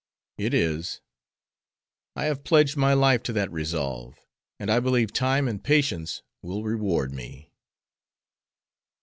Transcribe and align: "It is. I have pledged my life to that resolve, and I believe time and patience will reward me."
"It 0.39 0.55
is. 0.55 0.99
I 2.15 2.25
have 2.25 2.43
pledged 2.43 2.75
my 2.75 2.95
life 2.95 3.21
to 3.21 3.33
that 3.33 3.51
resolve, 3.51 4.15
and 4.59 4.71
I 4.71 4.79
believe 4.79 5.13
time 5.13 5.47
and 5.47 5.63
patience 5.63 6.23
will 6.41 6.63
reward 6.63 7.13
me." 7.13 7.51